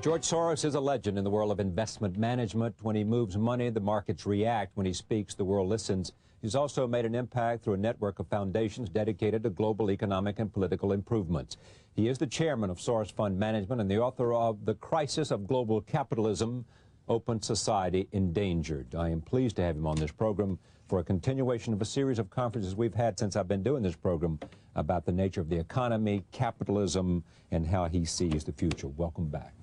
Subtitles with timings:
[0.00, 2.76] George Soros is a legend in the world of investment management.
[2.82, 4.76] When he moves money, the markets react.
[4.76, 6.12] When he speaks, the world listens.
[6.40, 10.52] He's also made an impact through a network of foundations dedicated to global economic and
[10.52, 11.56] political improvements.
[11.96, 15.48] He is the chairman of Soros Fund Management and the author of The Crisis of
[15.48, 16.64] Global Capitalism,
[17.08, 18.94] Open Society Endangered.
[18.94, 22.20] I am pleased to have him on this program for a continuation of a series
[22.20, 24.38] of conferences we've had since I've been doing this program
[24.76, 28.86] about the nature of the economy, capitalism, and how he sees the future.
[28.86, 29.57] Welcome back.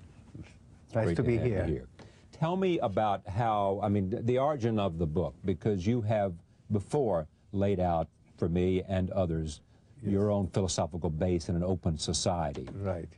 [0.94, 1.64] Nice to, to be here.
[1.64, 1.86] here.
[2.32, 6.34] Tell me about how, I mean, the origin of the book, because you have
[6.70, 9.60] before laid out for me and others
[10.02, 10.12] yes.
[10.12, 12.68] your own philosophical base in an open society.
[12.74, 13.08] Right.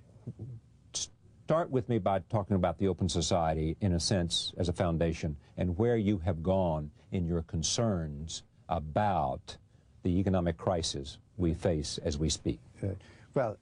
[0.93, 5.37] Start with me by talking about the open society, in a sense, as a foundation,
[5.57, 9.57] and where you have gone in your concerns about
[10.03, 12.61] the economic crisis we face as we speak.
[12.83, 12.89] Uh,
[13.35, 13.57] well,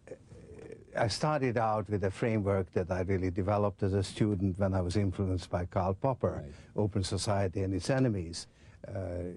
[0.99, 4.81] I started out with a framework that I really developed as a student when I
[4.81, 6.55] was influenced by Karl Popper, right.
[6.77, 8.47] Open Society and Its Enemies.
[8.87, 9.33] Uh,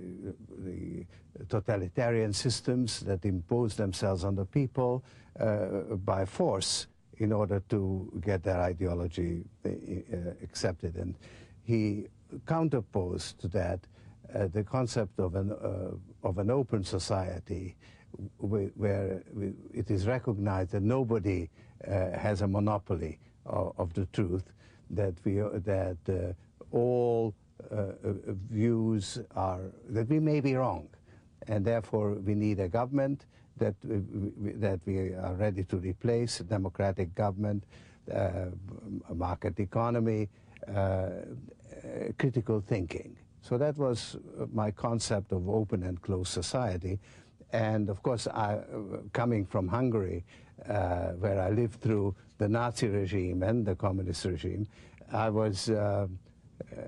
[0.59, 1.05] the
[1.47, 5.03] totalitarian systems that impose themselves on the people
[5.39, 9.69] uh, by force in order to get their ideology uh,
[10.43, 10.95] accepted.
[10.95, 11.15] And
[11.63, 12.07] he
[12.45, 13.79] counterposed to that
[14.33, 17.75] uh, the concept of an, uh, of an open society
[18.37, 19.23] where
[19.73, 21.49] it is recognized that nobody
[21.87, 24.43] uh, has a monopoly of, of, the truth,
[24.89, 27.33] that we uh, that uh, all
[28.49, 30.87] views are that we may be wrong,
[31.47, 33.25] and therefore we need a government
[33.57, 37.63] that that we are ready to replace, a democratic government,
[38.11, 38.51] a
[39.13, 40.29] market economy,
[42.17, 43.15] critical thinking.
[43.41, 44.17] So that was
[44.53, 46.99] my concept of open and closed society.
[47.51, 48.59] And of course, I,
[49.13, 50.23] coming from Hungary,
[50.67, 54.67] uh, where I lived through the Nazi regime and the communist regime,
[55.11, 56.07] I was uh,
[56.77, 56.83] uh,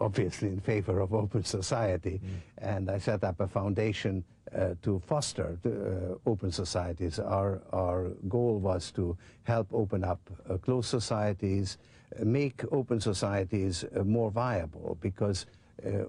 [0.00, 2.20] obviously in favor of open society.
[2.24, 2.30] Mm.
[2.58, 7.18] And I set up a foundation uh, to foster the, uh, open societies.
[7.18, 11.76] Our, our goal was to help open up uh, closed societies,
[12.24, 15.44] make open societies more viable because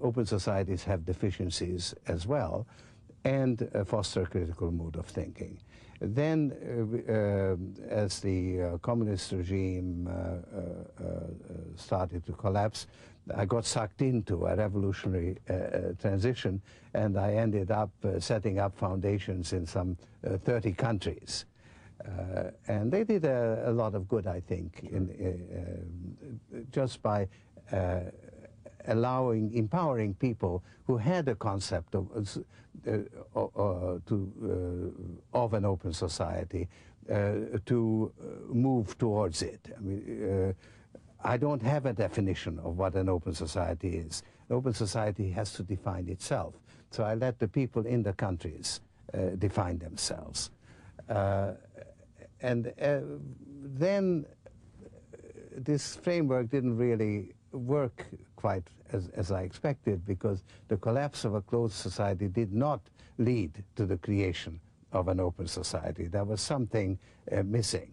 [0.02, 2.66] open societies have deficiencies as well
[3.24, 5.58] and uh, foster critical mode of thinking.
[6.00, 6.52] Then,
[7.08, 7.56] uh, uh,
[7.88, 10.08] as the communist regime
[11.76, 12.86] started to collapse,
[13.36, 15.36] I got sucked into a revolutionary
[16.00, 16.62] transition,
[16.94, 21.44] and I ended up setting up foundations in some 30 countries.
[22.04, 25.10] Uh, and they did a, a, lot of good, I think, in,
[26.54, 27.28] uh, just by
[27.72, 28.00] uh,
[28.86, 32.06] allowing, empowering people who had a concept of,
[32.86, 32.90] uh,
[33.38, 34.92] uh, to,
[35.34, 36.68] uh, of an open society
[37.66, 38.12] to
[38.48, 39.74] move towards it.
[39.76, 40.54] I mean,
[41.22, 44.22] I don't have a definition of what an open society is.
[44.48, 46.54] An open society has to define itself.
[46.90, 48.80] So I let the people in the countries
[49.12, 50.50] uh, define themselves.
[51.08, 51.52] Uh,
[52.40, 53.00] and uh,
[53.62, 54.24] then
[55.56, 58.06] this framework didn't really work
[58.36, 62.80] quite as, as I expected because the collapse of a closed society did not
[63.18, 64.60] lead to the creation
[64.92, 66.06] of an open society.
[66.06, 66.98] There was something
[67.30, 67.92] uh, missing.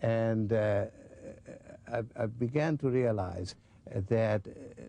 [0.00, 0.86] And uh,
[1.92, 3.54] I, I, began to realize
[4.08, 4.42] that,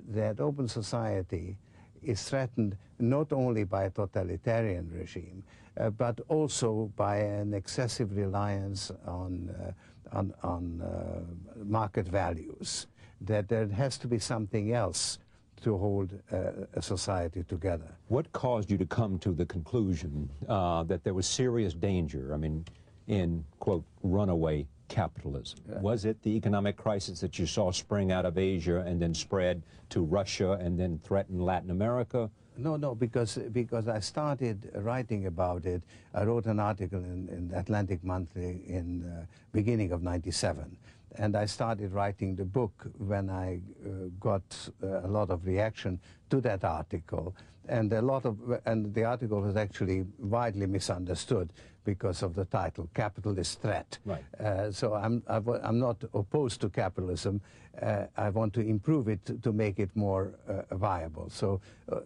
[0.09, 1.57] that open society
[2.01, 5.43] is threatened not only by a totalitarian regime,
[5.77, 12.87] uh, but also by an excessive reliance on, uh, on, on uh, market values
[13.23, 15.19] that there has to be something else
[15.61, 17.95] to hold uh, a society together.
[18.09, 22.37] What caused you to come to the conclusion uh, that there was serious danger, I
[22.37, 22.65] mean,
[23.07, 25.59] in, quote, runaway capitalism?
[25.81, 29.63] Was it the economic crisis that you saw spring out of Asia and then spread
[29.89, 32.29] to Russia and then threaten Latin America?
[32.55, 35.81] No, no, because because I started writing about it.
[36.13, 40.77] I wrote an article in, in Atlantic Monthly in uh, beginning of '97,
[41.17, 45.99] and I started writing the book when I uh, got uh, a lot of reaction
[46.29, 47.35] to that article,
[47.67, 51.53] and a lot of and the article was actually widely misunderstood
[51.85, 54.23] because of the title, "Capitalist Threat." Right.
[54.39, 57.41] Uh, so I'm I'm not opposed to capitalism.
[57.81, 61.27] Uh, I want to improve it to, make it more uh, viable.
[61.31, 61.59] So
[61.91, 61.97] uh,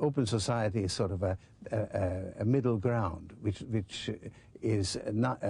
[0.00, 1.36] open society is sort of a,
[1.72, 4.10] a, a middle ground, which which
[4.62, 5.42] is not,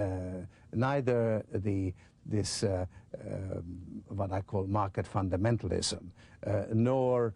[0.73, 1.93] neither the
[2.29, 3.61] this uh, uh,
[4.09, 6.03] what I call market fundamentalism,
[6.45, 7.33] uh, nor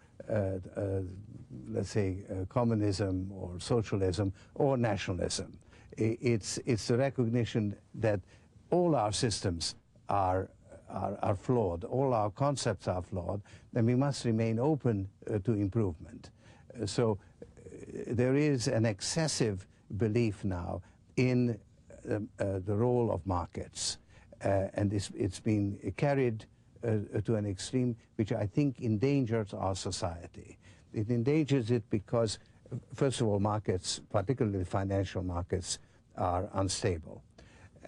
[1.70, 2.18] let's say
[2.50, 5.58] communism or socialism or nationalism.
[5.98, 8.20] It's it's the recognition that
[8.70, 9.76] all our systems
[10.08, 10.50] are
[10.92, 11.84] are, are flawed.
[11.86, 13.42] All our concepts are flawed.
[13.74, 16.30] Then we must remain open uh, to improvement.
[16.82, 17.18] Uh, so
[18.08, 19.68] there is an excessive
[19.98, 20.82] belief now
[21.18, 21.60] in
[22.10, 23.98] um, uh, the role of markets.
[24.44, 26.46] Uh, and it's, it's been carried
[26.84, 30.58] uh, to an extreme which I think endangers our society.
[30.94, 32.40] It endangers it because,
[32.94, 35.80] first of all, markets, particularly financial markets,
[36.18, 37.24] are unstable.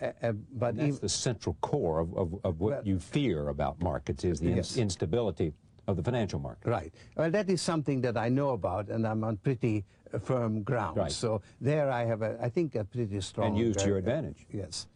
[0.01, 4.23] Uh, but that's the central core of, of, of what well, you fear about markets
[4.23, 4.77] is the yes.
[4.77, 5.53] instability
[5.88, 6.67] of the financial market.
[6.67, 6.94] Right.
[7.15, 10.97] Well, that is something that I know about, and I'm on pretty uh, firm ground.
[10.97, 11.11] Right.
[11.11, 13.49] So there I have, a, I think, a pretty strong...
[13.49, 14.45] And used to your advantage.
[14.51, 14.88] yes.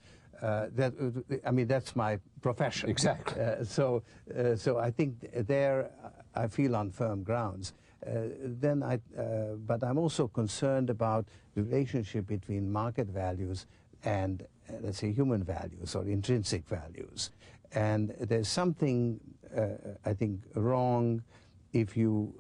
[0.42, 0.94] Uh, that
[1.46, 2.90] I mean, that's my profession.
[2.90, 3.42] Exactly.
[3.42, 4.04] Uh, so,
[4.38, 5.12] uh, so I think
[5.48, 5.90] there
[6.36, 7.74] I feel on firm grounds.
[8.06, 11.26] Uh, then I, uh, but I'm also concerned about
[11.56, 13.66] the relationship between market values
[14.04, 14.46] and,
[14.82, 17.32] let's say, human values or intrinsic values.
[17.72, 19.20] And there's something
[19.56, 19.68] uh,
[20.06, 21.24] I think, wrong
[21.74, 22.34] if you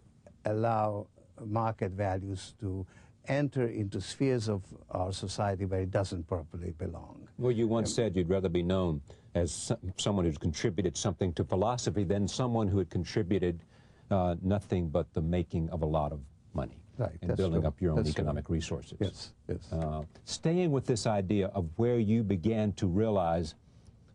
[0.45, 1.07] allow
[1.45, 2.85] market values to
[3.27, 7.27] enter into spheres of our society where it doesn't properly belong.
[7.37, 9.01] Well, you once um, said you'd rather be known
[9.35, 13.63] as some, someone who's contributed something to philosophy than someone who had contributed
[14.09, 16.19] uh, nothing but the making of a lot of
[16.53, 16.79] money.
[16.97, 17.67] Right, and building true.
[17.67, 18.55] up your own that's economic true.
[18.55, 18.97] resources.
[18.99, 19.71] Yes, yes.
[19.71, 23.53] Uh, staying with this idea of where you began to realize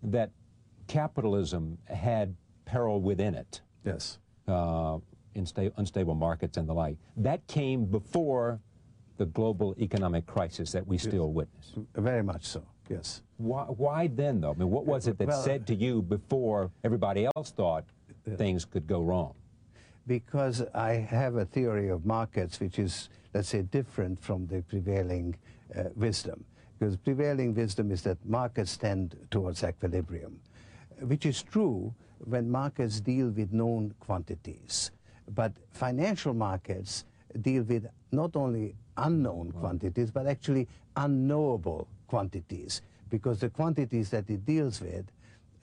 [0.03, 0.31] that
[0.89, 2.35] capitalism had
[2.65, 3.61] peril within it.
[3.85, 4.19] Yes.
[4.49, 4.99] Uh,
[5.35, 6.97] unstable markets and the like.
[7.17, 8.61] That came before
[9.23, 11.05] the global economic crisis that we yes.
[11.05, 11.75] still witness.
[11.95, 13.23] Very much so, yes.
[13.37, 14.51] Why, why, then, though?
[14.51, 17.85] I mean, what was it that well, said to you before everybody else thought
[18.37, 19.35] things could go wrong?
[20.09, 25.37] Because I have a theory of markets which is, let's say, different from the prevailing
[25.77, 26.45] uh, wisdom.
[26.77, 30.41] Because prevailing wisdom is that markets tend towards equilibrium,
[31.03, 34.91] which is true when markets deal with known quantities.
[35.33, 37.05] But financial markets
[37.41, 44.45] deal with not only unknown quantities, but actually unknowable quantities, because the quantities that it
[44.45, 45.07] deals with,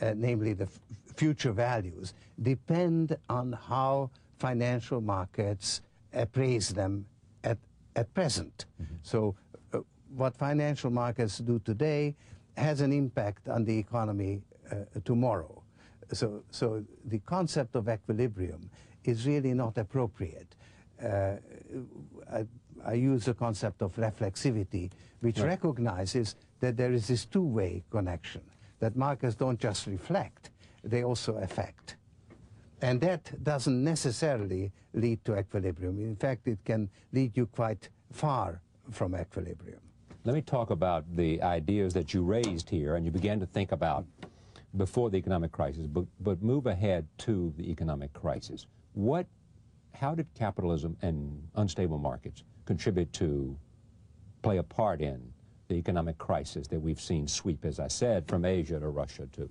[0.01, 0.67] uh, namely the
[1.15, 5.81] future values, depend on how financial markets
[6.13, 7.05] appraise them
[7.43, 7.57] at,
[7.95, 8.65] at present.
[8.79, 8.97] Mm -hmm.
[9.01, 9.35] So
[9.73, 9.79] uh,
[10.15, 12.15] what financial markets do today
[12.55, 15.63] has an impact on the economy uh, tomorrow
[16.11, 18.69] so, so the concept of equilibrium
[19.03, 20.55] is really not appropriate.
[21.03, 21.35] Uh,
[22.31, 22.45] I,
[22.85, 24.91] I, use the concept of reflexivity,
[25.21, 25.47] which right.
[25.47, 28.41] recognizes that there is this two-way connection,
[28.79, 30.49] that markers don't just reflect,
[30.83, 31.95] they also affect.
[32.81, 35.99] And that doesn't necessarily lead to equilibrium.
[35.99, 38.61] In fact, it can lead you quite far
[38.91, 39.79] from equilibrium.
[40.25, 43.71] Let me talk about the ideas that you raised here, and you began to think
[43.71, 44.05] about
[44.77, 48.67] before the economic crisis, but, but move ahead to the economic crisis.
[48.93, 49.25] What,
[49.99, 53.55] how did capitalism and unstable markets contribute to
[54.41, 55.21] play a part in
[55.67, 59.49] the economic crisis that we've seen sweep, as I said, from Asia to Russia to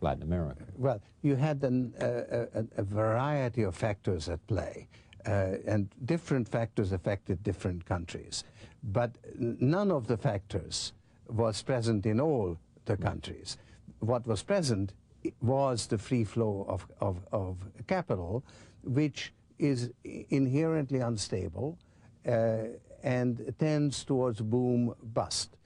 [0.00, 0.64] Latin America?
[0.76, 4.86] Well, you had an, uh, a, a, variety of factors at play,
[5.26, 8.44] uh, and different factors affected different countries.
[8.82, 10.92] But none of the factors
[11.28, 13.56] was present in all the countries
[14.00, 14.92] what was present
[15.42, 18.42] was the free flow of, of, of capital,
[18.82, 19.90] which is
[20.30, 21.78] inherently unstable
[22.26, 22.64] uh,
[23.02, 25.56] and tends towards boom bust,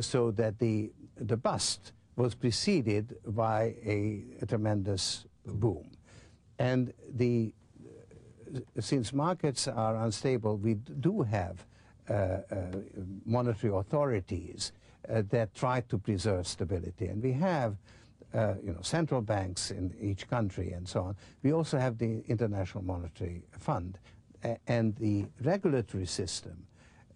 [0.00, 5.90] so that the, the bust was preceded by a, a tremendous boom.
[6.58, 7.54] And the,
[8.80, 11.64] since markets are unstable, we do have
[12.08, 12.40] uh, uh,
[13.24, 14.72] monetary authorities
[15.08, 17.06] uh, that try to preserve stability.
[17.06, 17.76] And we have
[18.34, 21.16] uh, you know, central banks in each country and so on.
[21.42, 23.98] We also have the International Monetary Fund
[24.44, 26.66] uh, and the regulatory system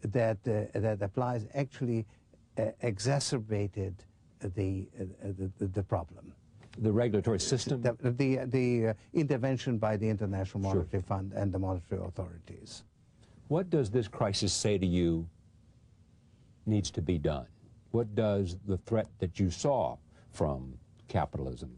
[0.03, 2.07] that, uh, that applies actually
[2.59, 3.95] uh, exacerbated
[4.55, 4.87] the,
[5.23, 6.33] the, the, problem.
[6.79, 7.81] The regulatory system?
[7.81, 11.03] The, the, the intervention by the International Monetary sure.
[11.03, 12.85] Fund and the monetary authorities.
[13.49, 15.27] What does this crisis say to you
[16.67, 17.47] needs to be done?
[17.93, 19.97] What does the threat that you saw
[20.33, 20.75] from
[21.09, 21.77] capitalism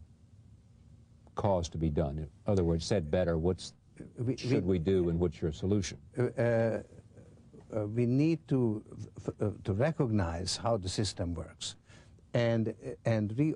[1.35, 2.17] cause to be done?
[2.17, 3.73] In other words, said better, what's
[4.17, 5.97] we, should we, do and what's your solution?
[6.17, 6.79] Uh,
[7.75, 8.83] uh, we need to,
[9.41, 11.75] uh, to recognize how the system works
[12.33, 12.73] and,
[13.05, 13.53] and re,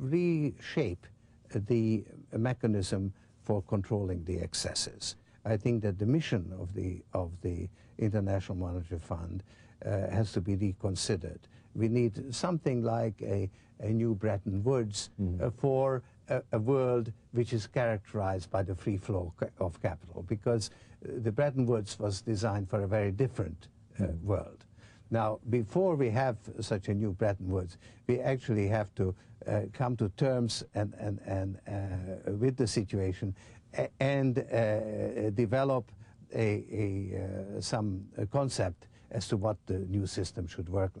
[0.00, 1.06] reshape
[1.54, 3.12] the mechanism
[3.42, 5.16] for controlling the excesses.
[5.44, 9.42] I think that the mission of the, of the International Monetary Fund
[9.84, 11.40] uh, has to be reconsidered.
[11.78, 13.48] We need something like a,
[13.80, 18.74] a new Bretton Woods mm uh, for a, a, world which is characterized by the
[18.74, 23.68] free flow of capital because uh, the Bretton Woods was designed for a very different
[24.00, 24.22] uh, mm.
[24.22, 24.64] world.
[25.10, 29.14] Now, before we have such a new Bretton Woods, we actually have to
[29.46, 33.34] uh, come to terms and, and, and uh, with the situation
[34.00, 35.90] and uh, develop
[36.34, 40.92] a, a uh, some concept as to what the new system should work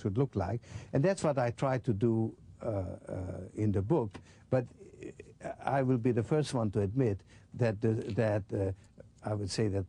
[0.00, 0.60] should look like,
[0.92, 2.34] and that's what I try to do
[3.54, 4.18] in the book.
[4.50, 4.66] But
[5.64, 7.20] I will be the first one to admit
[7.54, 8.74] that the, that
[9.24, 9.84] I would say that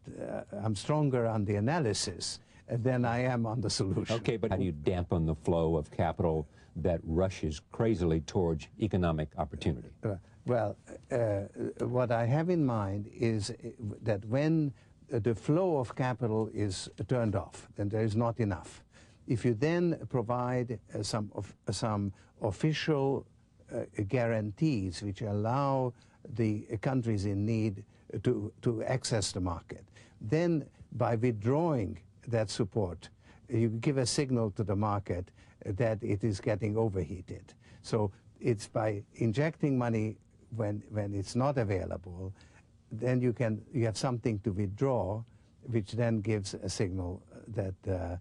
[0.63, 2.39] I'm stronger on the analysis
[2.69, 4.15] than I am on the solution.
[4.15, 9.29] Okay, but how do you dampen the flow of capital that rushes crazily towards economic
[9.37, 9.89] opportunity?
[10.03, 10.15] Uh,
[10.45, 10.75] well,
[11.11, 11.41] uh,
[11.85, 13.53] what I have in mind is uh,
[14.03, 14.73] that when
[15.09, 18.83] the flow of capital is turned off, then there is not enough.
[19.27, 23.25] If you then provide uh, some, of, uh, some official
[23.73, 25.93] uh, guarantees which allow
[26.35, 27.83] the countries in need
[28.23, 29.83] to, to access the market,
[30.21, 33.09] then by withdrawing that support,
[33.49, 35.29] you give a signal to the market
[35.65, 37.53] that it is getting overheated.
[37.81, 40.17] So it's by injecting money
[40.55, 42.33] when, when it's not available,
[42.99, 45.23] then you can you have something to withdraw,
[45.63, 48.17] which then gives a signal that uh,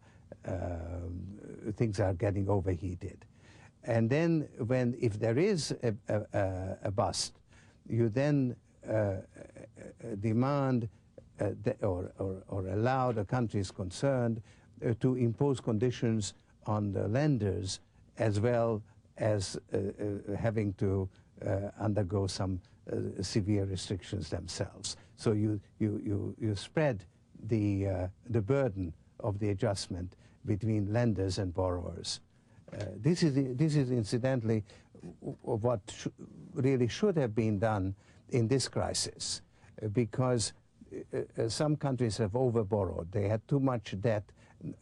[0.51, 0.79] uh,
[1.77, 3.25] things are getting overheated.
[3.85, 7.35] And then when if there is a, a, a bust,
[7.89, 8.57] you then
[8.89, 9.17] uh,
[10.21, 10.89] demand
[11.41, 11.51] uh,
[11.83, 14.41] or, or, or, allow the countries concerned
[14.85, 16.35] uh, to impose conditions
[16.67, 17.81] on the lenders
[18.19, 18.83] as well
[19.17, 19.79] as uh,
[20.39, 21.09] having to
[21.81, 22.61] undergo some
[23.21, 24.97] severe restrictions themselves.
[25.17, 27.05] So you, you, you, you spread
[27.49, 32.21] the, the burden of the adjustment between lenders and borrowers.
[32.73, 34.65] Uh, this, is, this is incidentally
[35.43, 36.07] what sh
[36.55, 37.95] really should have been done
[38.31, 39.43] in this crisis,
[39.83, 40.53] uh, because
[40.93, 43.11] uh, uh, some countries have overborrowed.
[43.11, 44.25] They had too much debt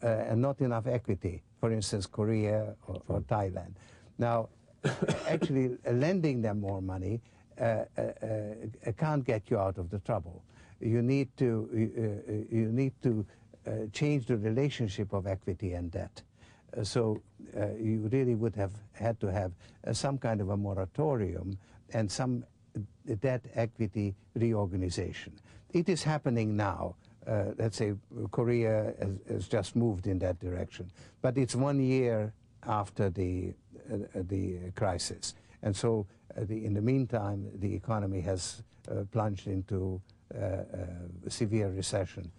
[0.01, 3.73] uh, and not enough equity, for instance, Korea or, or Thailand.
[4.17, 4.49] Now,
[5.27, 9.89] actually lending them more money uh, uh, Uh, uh, uh, can't get you out of
[9.89, 10.43] the trouble.
[10.79, 11.69] You need to,
[12.51, 13.25] you need to
[13.93, 16.21] change the relationship of equity and debt.
[16.83, 17.21] so
[17.79, 19.51] you really would have had to have
[19.93, 21.57] some kind of a moratorium
[21.93, 22.43] and some
[23.21, 25.33] debt equity reorganization.
[25.71, 26.95] It is happening now.
[27.25, 27.93] Uh, let's say
[28.31, 30.91] Korea has, has, just moved in that direction,
[31.21, 32.33] but it's one year
[32.67, 33.53] after the
[33.91, 39.47] uh, the crisis, and so uh, the, in the meantime, the economy has uh, plunged
[39.47, 40.01] into
[40.33, 40.63] uh, uh,
[41.27, 42.31] severe recession.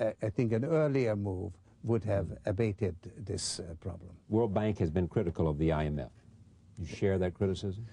[0.00, 1.52] I think an earlier move
[1.82, 4.12] would have abated this problem.
[4.30, 6.08] World Bank has been critical of the IMF.
[6.78, 7.86] You share that criticism?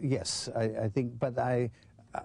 [0.00, 1.70] yes, I, I think, but I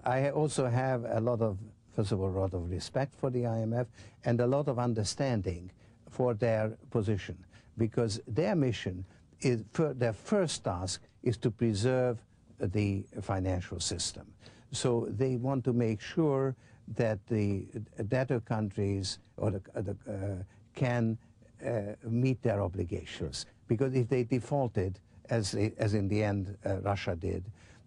[0.04, 1.58] I also have a lot of,
[1.94, 3.86] first of all, a lot of respect for the IMF
[4.24, 5.70] and a lot of understanding
[6.10, 7.36] for their position
[7.76, 9.04] because their mission
[9.40, 12.16] is, their first task is to preserve
[12.58, 14.26] the financial system.
[14.72, 16.54] So they want to make sure
[16.96, 17.66] that the
[18.08, 20.42] debtor countries or the, uh,
[20.74, 21.18] can
[21.64, 23.36] uh, meet their obligations.
[23.44, 23.52] Sure.
[23.68, 27.44] Because if they defaulted, as, they, as in the end uh, Russia did,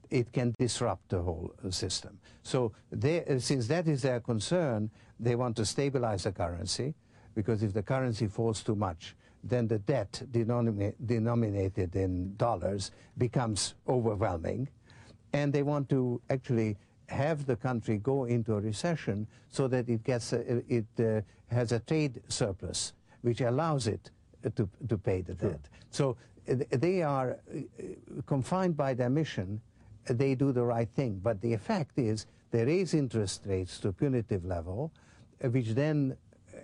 [0.10, 2.19] it can disrupt the whole uh, system.
[2.43, 6.93] So they, uh, since that is their concern, they want to stabilize the currency,
[7.33, 14.67] because if the currency falls too much, then the debt denominated in dollars becomes overwhelming.
[15.33, 20.03] And they want to actually have the country go into a recession so that it
[20.03, 21.21] gets a, it uh,
[21.53, 24.12] has a trade surplus, which allows it
[24.55, 25.51] to, to pay the sure.
[25.51, 25.62] debt.
[25.89, 26.17] So
[26.50, 27.62] uh, they are uh,
[28.25, 29.62] confined by their mission
[30.05, 31.19] they do the right thing.
[31.21, 34.91] But the effect is they raise interest rates to a punitive level,
[35.43, 36.17] uh, which then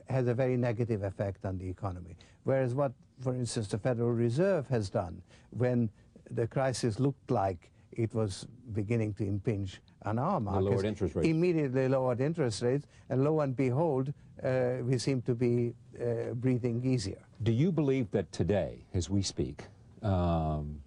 [0.10, 2.16] has a very negative effect on the economy.
[2.44, 5.22] Whereas what, for instance, the Federal Reserve has done
[5.52, 5.90] when
[6.32, 11.28] the crisis looked like it was beginning to impinge on our markets, lowered interest rates.
[11.28, 16.84] immediately lowered interest rates, and lo and behold, uh, we seem to be uh, breathing
[16.86, 17.20] easier.
[17.44, 19.64] Do you believe that today, as we speak,
[20.04, 20.80] um,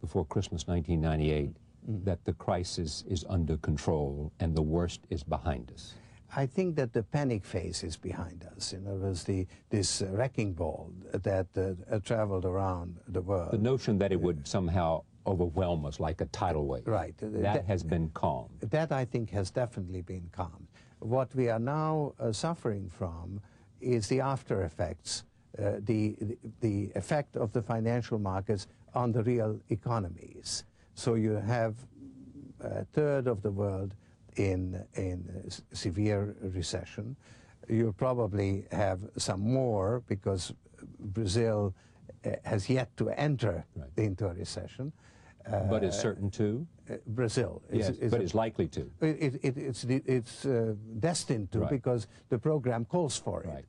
[0.00, 1.50] before Christmas 1998
[1.90, 2.04] mm.
[2.04, 5.94] that the crisis is under control and the worst is behind us?
[6.36, 8.72] I think that the panic phase is behind us.
[8.72, 13.52] In other words, the, this uh, wrecking ball that uh, uh, traveled around the world.
[13.52, 16.86] The notion that it would somehow overwhelm us like a tidal wave.
[16.86, 17.16] Right.
[17.18, 18.60] That, that has been calmed.
[18.60, 20.66] That, I think, has definitely been calmed.
[20.98, 23.40] What we are now uh, suffering from
[23.80, 25.24] is the after effects,
[25.58, 26.16] uh, the,
[26.60, 30.64] the effect of the financial markets on the real economies.
[30.94, 31.74] So you have
[32.60, 33.94] a third of the world
[34.36, 37.16] in, in severe recession.
[37.68, 40.52] You'll probably have some more because
[40.98, 41.74] Brazil
[42.24, 43.88] uh, has yet to enter right.
[43.96, 44.92] into a recession.
[45.46, 46.66] Uh, but is certain to?
[46.90, 47.62] Uh, Brazil.
[47.70, 48.90] Is, yes, is but is likely to.
[49.00, 51.70] It, it, it's it's uh, destined to right.
[51.70, 53.48] because the program calls for it.
[53.48, 53.64] Right.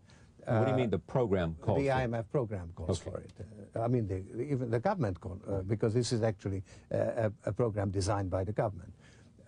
[0.45, 3.09] what do you mean the program calls The IMF program calls okay.
[3.09, 3.33] for it.
[3.75, 7.51] Uh, I mean, the, even the government, call, uh, because this is actually a, a,
[7.51, 8.93] program designed by the government,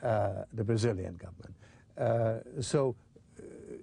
[0.01, 2.63] the Brazilian government.
[2.63, 2.95] so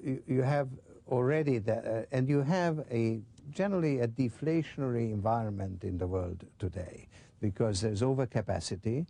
[0.02, 0.68] you, you, have
[1.08, 7.08] already that, and you have a generally a deflationary environment in the world today
[7.40, 9.06] because there's overcapacity.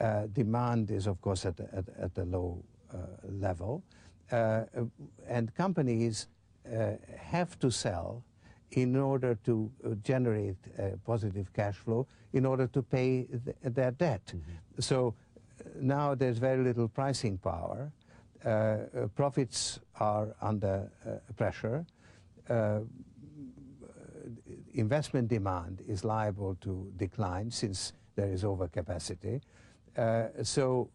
[0.00, 2.98] Uh, demand is, of course, at, at, at a low uh,
[3.28, 3.82] level.
[4.30, 4.62] Uh,
[5.28, 6.28] and companies
[6.72, 8.24] uh, have to sell
[8.72, 10.56] in order to uh, generate
[11.04, 14.32] positive cash flow in order to pay th their debt.
[14.32, 14.82] Mm -hmm.
[14.82, 15.14] So
[15.80, 17.92] now there's very little pricing power.
[19.14, 20.90] profits are under
[21.36, 21.84] pressure
[24.74, 29.40] investment demand is liable to decline since there is overcapacity.
[29.96, 30.90] Uh, so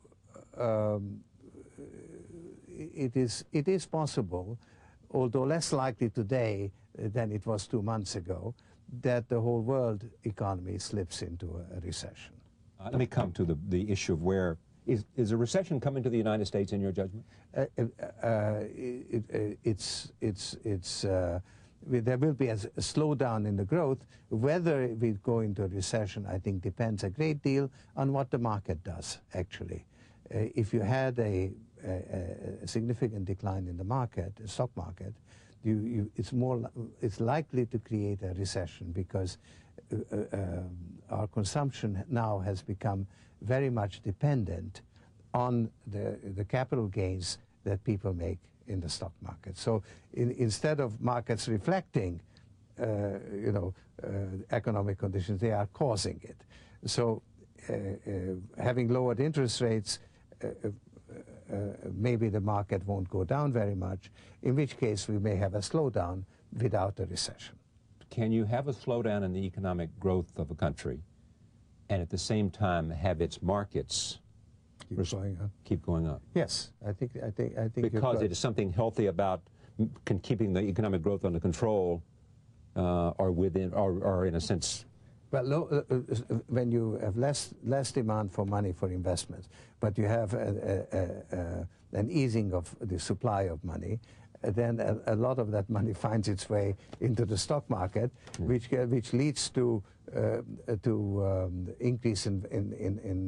[0.58, 1.20] um,
[2.68, 4.58] it is it is possible,
[5.12, 8.54] although less likely today than it was two months ago,
[9.02, 12.34] that the whole world economy slips into a, a recession.
[12.80, 14.58] Uh, let me come to the, the issue of where
[14.90, 17.26] is, is a recession coming to the United States in your judgment?
[17.56, 21.40] Uh, uh, uh it, it, it's it's it's uh,
[21.88, 24.00] there will be a, a, slowdown in the growth.
[24.30, 28.38] Whether we go into a recession, I think, depends a great deal on what the
[28.38, 29.86] market does, actually.
[30.34, 31.52] Uh, if you had a,
[31.86, 35.14] a, a, significant decline in the market, the stock market,
[35.64, 36.70] you, you, it's, more,
[37.02, 39.38] it's likely to create a recession because
[39.92, 40.70] uh, uh, um,
[41.10, 43.08] our consumption now has become
[43.42, 44.82] very much dependent
[45.34, 49.58] on the, the capital gains that people make in the stock market.
[49.58, 49.84] So
[50.14, 52.22] in, instead of markets reflecting,
[52.80, 52.86] uh,
[53.34, 54.08] you know, uh,
[54.52, 56.38] economic conditions, they are causing it.
[56.86, 57.22] So
[57.70, 60.00] uh, uh having lowered interest rates,
[60.44, 60.48] uh,
[61.52, 61.56] uh,
[61.94, 64.12] maybe the market won't go down very much,
[64.44, 66.24] in which case we may have a slowdown
[66.62, 67.56] without a recession.
[68.10, 71.00] Can you have a slowdown in the economic growth of a country
[71.90, 74.20] and at the same time have its markets
[74.88, 75.50] keep going up.
[75.66, 76.22] Keep going up.
[76.34, 79.42] Yes, I think I think I think because it is something healthy about
[80.24, 82.04] keeping the economic growth under control,
[82.76, 84.86] uh, or within, or, or in a sense.
[85.32, 89.48] Well, lo, uh, uh, when you have less less demand for money for investments,
[89.80, 91.68] but you have a, a, a,
[92.00, 94.00] an easing of the supply of money,
[94.42, 98.48] then a, a, lot of that money finds its way into the stock market, mm.
[98.48, 99.84] which uh, which leads to
[100.16, 100.42] uh,
[100.84, 103.20] to um, increase in in in in,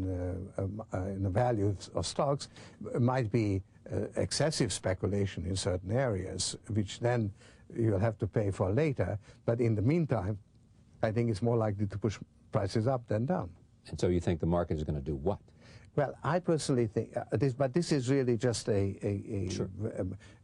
[0.58, 2.50] uh, um, uh in, the value of stocks
[2.95, 7.32] It might be uh, excessive speculation in certain areas, which then
[7.76, 9.19] you'll have to pay for later.
[9.45, 10.38] But in the meantime,
[11.04, 12.17] I think it's more likely to push
[12.52, 13.50] prices up than down.
[13.89, 15.39] And so you think the market is going to do what?
[15.95, 19.69] Well, I personally think uh, this, but this is really just a a, a, sure.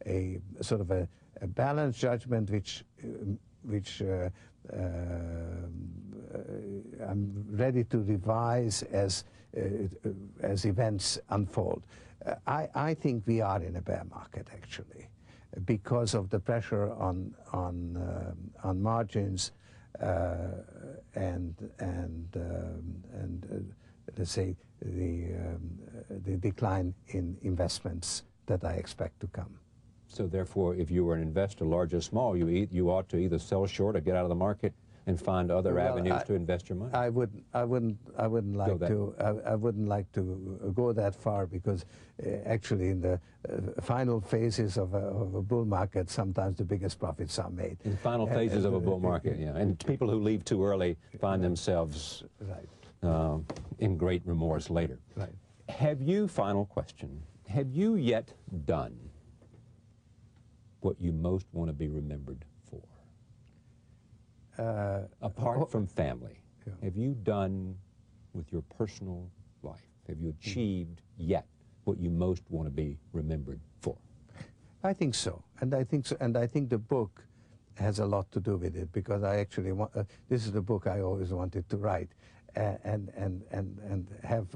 [0.06, 1.08] a, a sort of a,
[1.42, 4.30] a balanced judgment, which um, which uh,
[4.74, 4.78] uh,
[7.08, 9.24] I'm ready to revise as
[9.58, 9.62] uh,
[10.42, 11.84] as events unfold.
[12.26, 15.08] Uh, I I think we are in a bear market actually,
[15.66, 19.52] because of the pressure on on um, on margins
[20.02, 20.38] uh,
[21.16, 23.74] and and um, and
[24.18, 25.70] let's say, the, um,
[26.26, 29.60] the decline in investments that I expect to come.
[30.08, 33.40] So therefore, if you were an investor, large or small, you, you ought to either
[33.40, 34.74] sell short or get out of the market
[35.06, 36.94] and find other well, avenues I, to invest your money.
[36.94, 37.44] I wouldn't.
[37.54, 37.98] I wouldn't.
[38.18, 39.16] I wouldn't like to.
[39.20, 41.86] I, I, wouldn't like to go that far because
[42.26, 43.14] uh, actually, in the
[43.50, 47.78] uh, final phases of a, of a, bull market, sometimes the biggest profits are made.
[47.86, 49.56] In the final phases of a bull market, yeah.
[49.56, 52.68] And people who leave too early find themselves right
[53.04, 53.38] uh,
[53.80, 55.00] in great remorse later.
[55.16, 55.34] Right.
[55.70, 58.34] Have you, final question, have you yet
[58.66, 58.98] done
[60.82, 62.82] what you most want to be remembered for?
[64.62, 66.74] Uh, Apart oh, from family, yeah.
[66.84, 67.76] have you done
[68.34, 69.30] with your personal
[69.64, 71.46] life, have you achieved yet
[71.84, 73.98] what you most want to be remembered for?
[74.84, 77.24] I think so, and I think so, and I think the book
[77.76, 79.92] has a lot to do with it because I actually want.
[79.96, 82.10] Uh, this is the book I always wanted to write,
[82.56, 84.48] and, and, and, and have,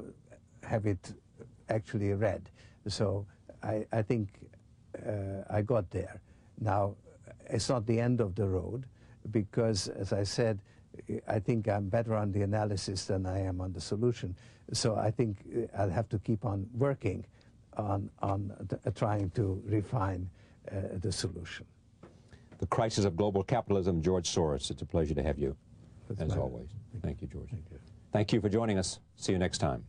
[0.63, 1.13] have it
[1.69, 2.49] actually read.
[2.87, 3.25] So
[3.63, 4.29] I, I think
[5.07, 6.21] uh, I got there.
[6.59, 6.95] Now,
[7.49, 8.85] it's not the end of the road
[9.31, 10.59] because, as I said,
[11.27, 14.35] I think I'm better on the analysis than I am on the solution.
[14.73, 17.25] So I think uh, I'll have to keep on working
[17.77, 18.51] on, on
[18.85, 20.29] uh, trying to refine
[20.71, 21.65] uh, the solution.
[22.59, 24.69] The crisis of global capitalism, George Soros.
[24.69, 25.55] It's a pleasure to have you,
[26.17, 26.69] That's as always.
[27.01, 27.49] Thank you, George.
[27.49, 27.79] Thank you.
[28.11, 28.99] Thank you for joining us.
[29.15, 29.85] See you next time.